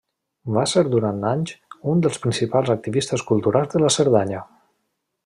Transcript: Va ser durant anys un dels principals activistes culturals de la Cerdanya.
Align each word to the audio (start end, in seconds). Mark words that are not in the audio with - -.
Va 0.53 0.61
ser 0.69 0.81
durant 0.93 1.19
anys 1.31 1.53
un 1.93 2.01
dels 2.05 2.17
principals 2.25 2.71
activistes 2.77 3.27
culturals 3.33 3.73
de 3.75 3.83
la 3.85 3.93
Cerdanya. 4.01 4.41